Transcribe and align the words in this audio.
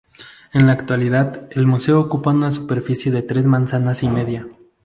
En 0.51 0.65
la 0.65 0.71
actualidad 0.73 1.47
el 1.51 1.67
Museo 1.67 1.99
ocupa 1.99 2.31
una 2.31 2.49
superficie 2.49 3.11
de 3.11 3.21
tres 3.21 3.45
manzanas 3.45 4.01
y 4.01 4.09
media. 4.09 4.47